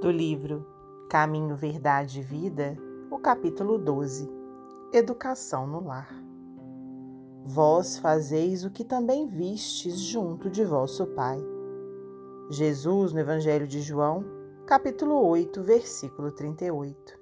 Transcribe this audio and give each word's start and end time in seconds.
do 0.00 0.12
livro 0.12 0.64
Caminho, 1.10 1.56
Verdade 1.56 2.20
e 2.20 2.22
Vida, 2.22 2.76
o 3.10 3.18
capítulo 3.18 3.76
12 3.76 4.30
Educação 4.92 5.66
no 5.66 5.84
Lar. 5.84 6.14
Vós 7.44 7.98
fazeis 7.98 8.64
o 8.64 8.70
que 8.70 8.84
também 8.84 9.26
vistes 9.26 9.98
junto 9.98 10.48
de 10.48 10.64
vosso 10.64 11.04
Pai. 11.04 11.38
Jesus, 12.48 13.12
no 13.12 13.18
Evangelho 13.18 13.66
de 13.66 13.80
João, 13.80 14.24
capítulo 14.66 15.20
8, 15.26 15.62
versículo 15.64 16.30
38. 16.30 17.18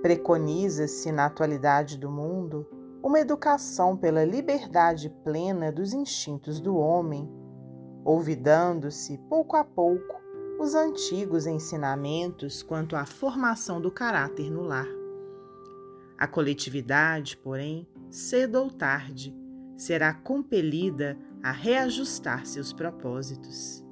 Preconiza-se 0.00 1.12
na 1.12 1.26
atualidade 1.26 1.98
do 1.98 2.10
mundo 2.10 2.66
uma 3.02 3.20
educação 3.20 3.94
pela 3.94 4.24
liberdade 4.24 5.10
plena 5.22 5.70
dos 5.70 5.92
instintos 5.92 6.60
do 6.60 6.76
homem, 6.76 7.30
olvidando-se 8.06 9.18
pouco 9.28 9.54
a 9.54 9.62
pouco 9.62 10.25
os 10.58 10.74
antigos 10.74 11.46
ensinamentos 11.46 12.62
quanto 12.62 12.96
à 12.96 13.04
formação 13.04 13.80
do 13.80 13.90
caráter 13.90 14.50
no 14.50 14.62
lar. 14.62 14.88
A 16.16 16.26
coletividade, 16.26 17.36
porém, 17.36 17.86
cedo 18.10 18.56
ou 18.56 18.70
tarde, 18.70 19.34
será 19.76 20.14
compelida 20.14 21.18
a 21.42 21.52
reajustar 21.52 22.46
seus 22.46 22.72
propósitos. 22.72 23.84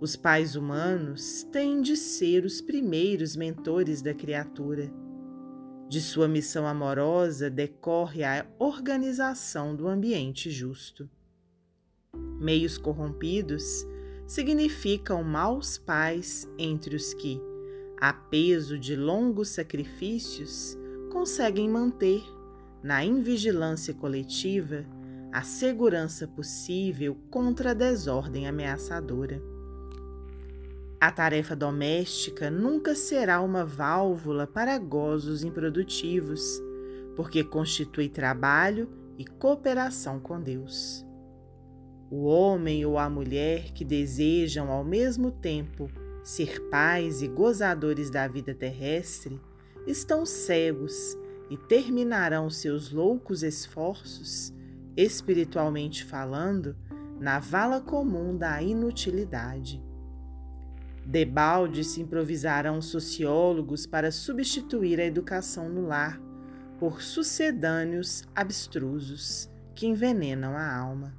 Os 0.00 0.16
pais 0.16 0.56
humanos 0.56 1.44
têm 1.52 1.80
de 1.80 1.96
ser 1.96 2.44
os 2.44 2.60
primeiros 2.60 3.36
mentores 3.36 4.02
da 4.02 4.12
criatura. 4.12 4.90
De 5.88 6.00
sua 6.00 6.26
missão 6.26 6.66
amorosa 6.66 7.48
decorre 7.48 8.24
a 8.24 8.46
organização 8.58 9.76
do 9.76 9.86
ambiente 9.86 10.50
justo. 10.50 11.08
Meios 12.40 12.76
corrompidos 12.76 13.86
significam 14.30 15.24
maus 15.24 15.76
pais 15.76 16.48
entre 16.56 16.94
os 16.94 17.12
que, 17.12 17.42
a 18.00 18.12
peso 18.12 18.78
de 18.78 18.94
longos 18.94 19.48
sacrifícios, 19.48 20.78
conseguem 21.10 21.68
manter, 21.68 22.22
na 22.80 23.04
invigilância 23.04 23.92
coletiva, 23.92 24.86
a 25.32 25.42
segurança 25.42 26.28
possível 26.28 27.16
contra 27.28 27.72
a 27.72 27.74
desordem 27.74 28.46
ameaçadora. 28.46 29.42
A 31.00 31.10
tarefa 31.10 31.56
doméstica 31.56 32.52
nunca 32.52 32.94
será 32.94 33.40
uma 33.40 33.64
válvula 33.64 34.46
para 34.46 34.78
gozos 34.78 35.42
improdutivos, 35.42 36.62
porque 37.16 37.42
constitui 37.42 38.08
trabalho 38.08 38.88
e 39.18 39.24
cooperação 39.24 40.20
com 40.20 40.40
Deus. 40.40 41.09
O 42.10 42.24
homem 42.24 42.84
ou 42.84 42.98
a 42.98 43.08
mulher 43.08 43.72
que 43.72 43.84
desejam 43.84 44.68
ao 44.68 44.82
mesmo 44.82 45.30
tempo 45.30 45.88
ser 46.24 46.60
pais 46.68 47.22
e 47.22 47.28
gozadores 47.28 48.10
da 48.10 48.26
vida 48.26 48.52
terrestre 48.52 49.40
estão 49.86 50.26
cegos 50.26 51.16
e 51.48 51.56
terminarão 51.56 52.50
seus 52.50 52.90
loucos 52.90 53.44
esforços, 53.44 54.52
espiritualmente 54.96 56.04
falando, 56.04 56.76
na 57.20 57.38
vala 57.38 57.80
comum 57.80 58.36
da 58.36 58.60
inutilidade. 58.60 59.80
Debalde 61.06 61.84
se 61.84 62.00
improvisarão 62.00 62.82
sociólogos 62.82 63.86
para 63.86 64.10
substituir 64.10 65.00
a 65.00 65.04
educação 65.04 65.68
no 65.68 65.86
lar 65.86 66.20
por 66.78 67.02
sucedâneos 67.02 68.24
abstrusos 68.34 69.48
que 69.74 69.86
envenenam 69.86 70.56
a 70.56 70.76
alma. 70.76 71.14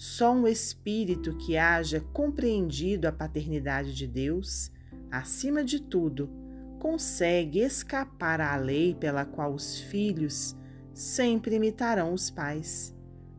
Só 0.00 0.32
um 0.32 0.48
espírito 0.48 1.36
que 1.36 1.58
haja 1.58 2.00
compreendido 2.00 3.06
a 3.06 3.12
paternidade 3.12 3.94
de 3.94 4.06
Deus, 4.06 4.72
acima 5.10 5.62
de 5.62 5.78
tudo, 5.78 6.30
consegue 6.78 7.58
escapar 7.58 8.40
à 8.40 8.56
lei 8.56 8.94
pela 8.94 9.26
qual 9.26 9.52
os 9.52 9.78
filhos 9.78 10.56
sempre 10.94 11.56
imitarão 11.56 12.14
os 12.14 12.30
pais, 12.30 12.96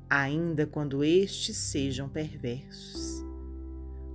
ainda 0.08 0.68
quando 0.68 1.04
estes 1.04 1.58
sejam 1.58 2.08
perversos. 2.08 3.26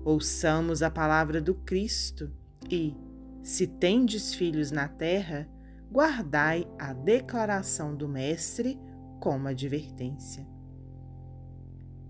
Ouçamos 0.04 0.84
a 0.84 0.91
palavra 0.91 1.41
do 1.41 1.53
Cristo 1.53 2.31
e, 2.71 2.94
se 3.42 3.66
tendes 3.66 4.32
filhos 4.32 4.71
na 4.71 4.87
terra, 4.87 5.48
guardai 5.91 6.65
a 6.78 6.92
declaração 6.92 7.92
do 7.92 8.06
Mestre 8.06 8.78
como 9.19 9.48
advertência. 9.48 10.54